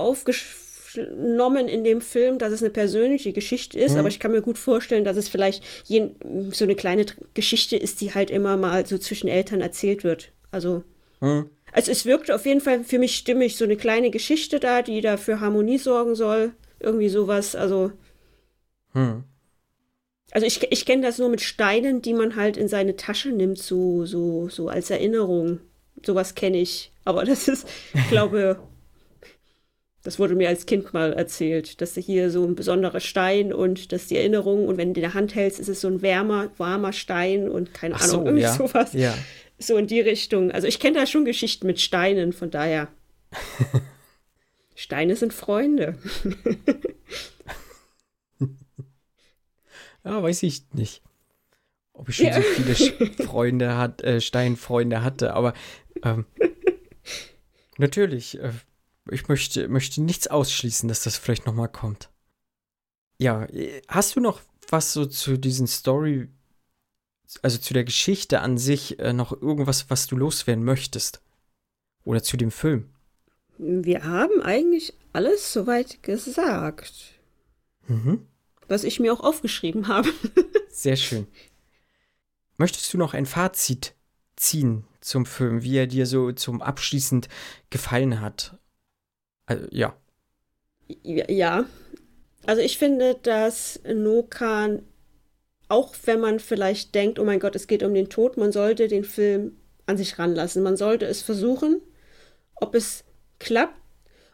[0.98, 3.98] aufgenommen in dem Film, dass es eine persönliche Geschichte ist, Mhm.
[4.00, 6.10] aber ich kann mir gut vorstellen, dass es vielleicht je,
[6.50, 10.32] so eine kleine Geschichte ist, die halt immer mal so zwischen Eltern erzählt wird.
[10.50, 10.82] Also,
[11.20, 11.50] Hm.
[11.72, 15.00] also es wirkt auf jeden Fall für mich stimmig, so eine kleine Geschichte da, die
[15.00, 16.52] da für Harmonie sorgen soll.
[16.80, 17.92] Irgendwie sowas, also
[18.92, 19.24] Hm.
[20.32, 23.58] Also ich, ich kenne das nur mit Steinen, die man halt in seine Tasche nimmt,
[23.58, 25.60] so, so, so als Erinnerung.
[26.04, 26.90] Sowas kenne ich.
[27.04, 28.58] Aber das ist, ich glaube,
[30.02, 34.02] das wurde mir als Kind mal erzählt, dass hier so ein besonderer Stein und das
[34.02, 36.50] ist die Erinnerung und wenn du in der Hand hältst, ist es so ein wärmer,
[36.58, 38.52] warmer Stein und keine Ach Ahnung, so, irgendwie ja.
[38.54, 38.92] sowas.
[38.94, 39.14] Ja.
[39.58, 40.50] So in die Richtung.
[40.50, 42.88] Also ich kenne da schon Geschichten mit Steinen, von daher.
[44.74, 45.98] Steine sind Freunde.
[50.04, 51.02] Ja, weiß ich nicht.
[51.92, 52.34] Ob ich schon Ja.
[52.34, 55.54] so viele Sch- Freunde hat, äh, Steinfreunde hatte, aber
[56.02, 56.26] ähm,
[57.78, 58.50] natürlich, äh,
[59.10, 62.10] ich möchte, möchte nichts ausschließen, dass das vielleicht nochmal kommt.
[63.18, 66.28] Ja, äh, hast du noch was so zu diesen Story,
[67.42, 71.22] also zu der Geschichte an sich, äh, noch irgendwas, was du loswerden möchtest?
[72.04, 72.90] Oder zu dem Film?
[73.58, 76.94] Wir haben eigentlich alles soweit gesagt,
[77.88, 78.26] Mhm.
[78.68, 80.08] was ich mir auch aufgeschrieben habe.
[80.70, 81.26] Sehr schön.
[82.56, 83.94] Möchtest du noch ein Fazit
[84.36, 87.28] ziehen zum Film, wie er dir so zum abschließend
[87.70, 88.56] gefallen hat?
[89.52, 89.96] Also, ja.
[91.04, 91.64] Ja,
[92.46, 94.82] also ich finde, dass Nokan,
[95.68, 98.88] auch wenn man vielleicht denkt, oh mein Gott, es geht um den Tod, man sollte
[98.88, 100.62] den Film an sich ranlassen.
[100.62, 101.80] Man sollte es versuchen,
[102.54, 103.04] ob es
[103.38, 103.78] klappt,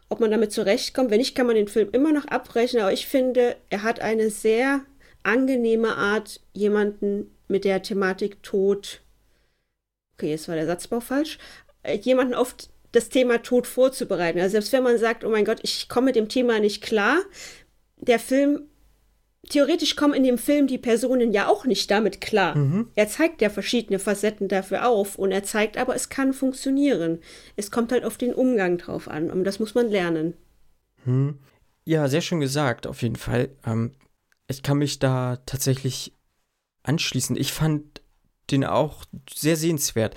[0.09, 1.11] ob man damit zurechtkommt.
[1.11, 4.29] Wenn nicht, kann man den Film immer noch abbrechen, aber ich finde, er hat eine
[4.29, 4.81] sehr
[5.23, 9.01] angenehme Art, jemanden mit der Thematik Tod,
[10.13, 11.39] okay, jetzt war der Satzbau falsch,
[11.83, 12.55] äh, jemanden auf
[12.91, 14.39] das Thema Tod vorzubereiten.
[14.39, 17.19] Also selbst wenn man sagt, oh mein Gott, ich komme mit dem Thema nicht klar,
[17.97, 18.63] der Film,
[19.49, 22.55] theoretisch kommen in dem Film die Personen ja auch nicht damit klar.
[22.95, 27.19] Er zeigt ja verschiedene Facetten dafür auf und er zeigt aber, es kann funktionieren.
[27.55, 30.33] Es kommt halt auf den Umgang drauf an und das muss man lernen.
[31.03, 31.39] Hm.
[31.85, 33.49] Ja, sehr schön gesagt, auf jeden Fall.
[33.65, 33.93] Ähm,
[34.47, 36.13] ich kann mich da tatsächlich
[36.83, 37.35] anschließen.
[37.35, 38.01] Ich fand
[38.51, 40.15] den auch sehr sehenswert.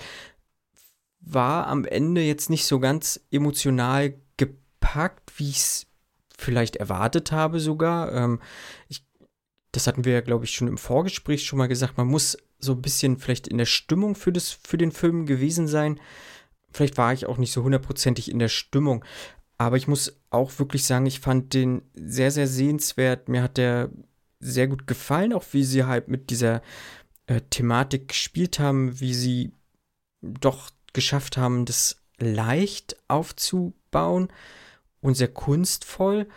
[1.25, 5.87] War am Ende jetzt nicht so ganz emotional gepackt, wie ich es
[6.37, 8.11] vielleicht erwartet habe sogar.
[8.11, 8.41] Ähm,
[8.89, 9.05] ich,
[9.71, 11.97] das hatten wir ja, glaube ich, schon im Vorgespräch schon mal gesagt.
[11.97, 15.67] Man muss so ein bisschen vielleicht in der Stimmung für, das, für den Film gewesen
[15.67, 15.99] sein.
[16.71, 19.05] Vielleicht war ich auch nicht so hundertprozentig in der Stimmung.
[19.57, 23.29] Aber ich muss auch wirklich sagen, ich fand den sehr, sehr sehenswert.
[23.29, 23.89] Mir hat der
[24.39, 26.61] sehr gut gefallen, auch wie sie halt mit dieser
[27.27, 29.51] äh, Thematik gespielt haben, wie sie
[30.21, 34.29] doch geschafft haben, das leicht aufzubauen
[35.01, 36.27] und sehr kunstvoll.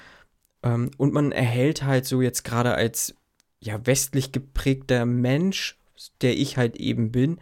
[0.62, 3.14] Ähm, und man erhält halt so jetzt gerade als
[3.60, 5.78] ja westlich geprägter Mensch,
[6.20, 7.38] der ich halt eben bin,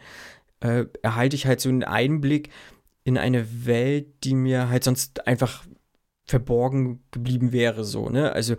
[0.60, 2.50] äh, erhalte ich halt so einen Einblick
[3.04, 5.64] in eine Welt, die mir halt sonst einfach
[6.24, 8.32] verborgen geblieben wäre, so, ne?
[8.32, 8.56] Also,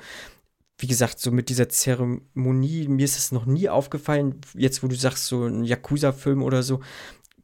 [0.78, 4.96] wie gesagt, so mit dieser Zeremonie, mir ist es noch nie aufgefallen, jetzt wo du
[4.96, 6.82] sagst, so ein Yakuza-Film oder so,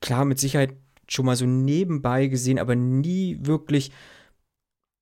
[0.02, 0.76] klar, mit Sicherheit
[1.12, 3.92] schon mal so nebenbei gesehen, aber nie wirklich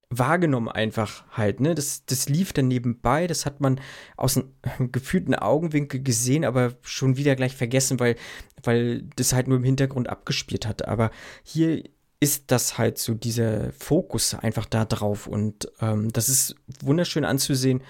[0.10, 1.76] wahrgenommen einfach halt, ne?
[1.76, 3.80] Das, das lief dann nebenbei, das hat man
[4.18, 8.16] aus einem gefühlten Augenwinkel gesehen, aber schon wieder gleich vergessen, weil,
[8.64, 10.88] weil das halt nur im Hintergrund abgespielt hatte.
[10.88, 11.12] Aber
[11.44, 11.84] hier
[12.20, 17.82] ist das halt so dieser Fokus einfach da drauf und ähm, das ist wunderschön anzusehen.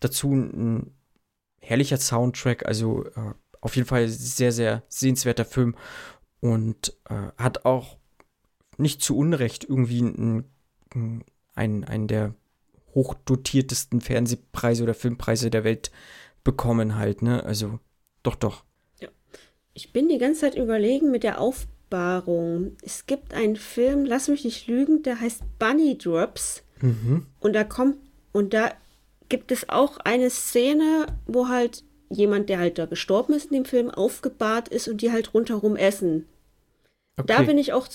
[0.00, 0.90] Dazu ein
[1.60, 5.76] herrlicher Soundtrack, also äh, auf jeden Fall sehr, sehr sehenswerter Film
[6.40, 7.98] und äh, hat auch
[8.78, 10.44] nicht zu Unrecht irgendwie einen,
[11.54, 12.34] einen, einen der
[12.94, 15.90] hochdotiertesten Fernsehpreise oder Filmpreise der Welt
[16.44, 17.44] bekommen halt, ne?
[17.44, 17.78] Also
[18.22, 18.64] doch, doch.
[19.76, 22.76] Ich bin die ganze Zeit überlegen mit der Aufbahrung.
[22.82, 26.62] Es gibt einen Film, lass mich nicht lügen, der heißt Bunny Drops.
[26.80, 27.26] Mhm.
[27.40, 27.98] Und da kommt,
[28.32, 28.72] und da
[29.28, 33.64] gibt es auch eine Szene, wo halt jemand, der halt da gestorben ist in dem
[33.64, 36.26] Film, aufgebahrt ist und die halt rundherum essen.
[37.16, 37.26] Okay.
[37.26, 37.88] Da bin ich auch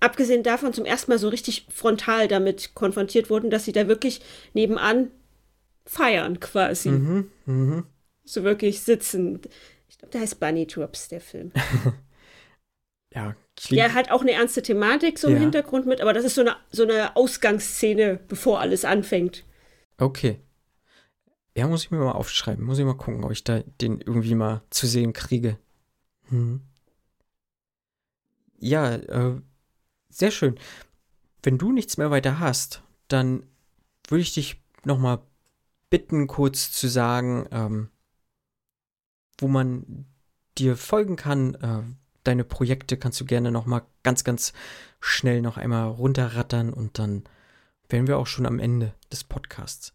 [0.00, 4.20] abgesehen davon zum ersten Mal so richtig frontal damit konfrontiert wurden, dass sie da wirklich
[4.54, 5.10] nebenan
[5.84, 6.90] feiern quasi.
[6.90, 7.86] Mhm, mhm.
[8.24, 9.40] So wirklich sitzen.
[9.88, 11.52] Ich glaube, der heißt Bunny Drops, der Film.
[13.12, 13.80] Ja, klingt.
[13.80, 15.40] Der hat auch eine ernste Thematik so im Ja.
[15.40, 19.44] Hintergrund mit, aber das ist so eine, so eine Ausgangsszene, bevor alles anfängt.
[19.98, 20.38] Okay.
[21.56, 22.64] Ja, muss ich mir mal aufschreiben.
[22.64, 25.58] Muss ich mal gucken, ob ich da den irgendwie mal zu sehen kriege.
[26.28, 26.60] Hm.
[28.58, 29.40] Ja, äh,
[30.10, 30.58] sehr schön.
[31.42, 33.44] Wenn du nichts mehr weiter hast, dann
[34.08, 35.20] würde ich dich nochmal
[35.88, 37.90] bitten, kurz zu sagen, ähm,
[39.38, 40.06] wo man
[40.58, 41.54] dir folgen kann.
[41.54, 41.82] Äh,
[42.24, 44.52] deine Projekte kannst du gerne nochmal ganz, ganz
[45.00, 47.24] schnell noch einmal runterrattern und dann
[47.88, 49.94] wären wir auch schon am Ende des Podcasts.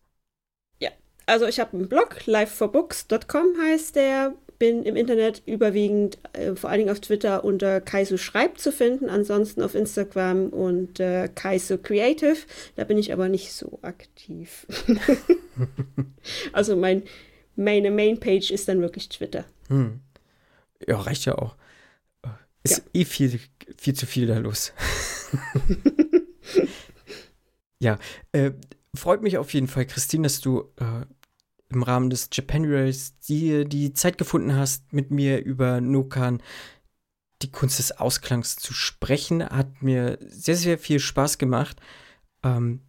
[1.25, 4.35] Also ich habe einen Blog, liveforbooks.com heißt der.
[4.57, 9.09] Bin im Internet überwiegend, äh, vor allen Dingen auf Twitter unter Kaiso Schreibt zu finden,
[9.09, 12.37] ansonsten auf Instagram und äh, Kaiso Creative.
[12.77, 14.65] Da bin ich aber nicht so aktiv.
[16.53, 17.03] also mein,
[17.57, 19.43] meine Mainpage ist dann wirklich Twitter.
[19.67, 19.99] Hm.
[20.87, 21.55] Ja, reicht ja auch.
[22.63, 23.39] Ist eh viel,
[23.77, 24.73] viel zu viel da los.
[27.79, 27.99] ja,
[28.31, 28.51] äh,
[28.95, 31.05] freut mich auf jeden Fall, Christine, dass du äh,
[31.69, 36.41] im Rahmen des Japanuaries dir die Zeit gefunden hast, mit mir über Nokan,
[37.41, 39.43] die Kunst des Ausklangs zu sprechen.
[39.43, 41.81] Hat mir sehr, sehr viel Spaß gemacht.
[42.43, 42.81] Ähm,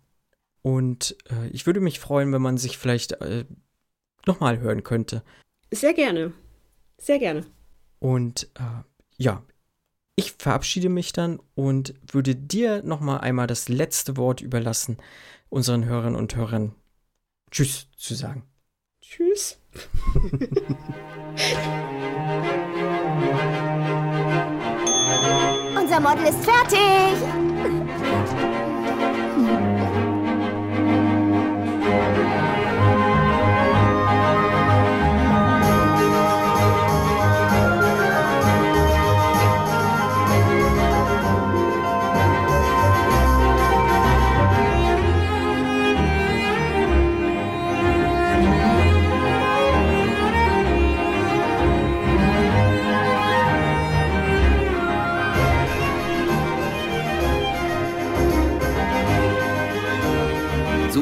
[0.63, 3.45] und äh, ich würde mich freuen, wenn man sich vielleicht äh,
[4.27, 5.23] nochmal hören könnte.
[5.71, 6.33] Sehr gerne.
[6.99, 7.47] Sehr gerne.
[7.99, 8.83] Und äh,
[9.17, 9.45] ja,
[10.17, 14.97] ich verabschiede mich dann und würde dir nochmal einmal das letzte Wort überlassen,
[15.51, 16.75] unseren Hörern und Hörern
[17.51, 18.43] Tschüss zu sagen.
[19.01, 19.59] Tschüss.
[25.79, 27.17] Unser Model ist fertig.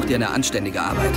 [0.04, 1.14] Such dir eine anständige Arbeit.